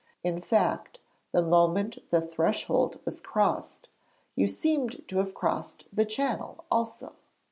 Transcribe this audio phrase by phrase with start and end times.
[0.23, 0.97] In fact,
[1.31, 3.87] the moment the threshold was crossed,
[4.35, 7.13] you seemed to have crossed the Channel also.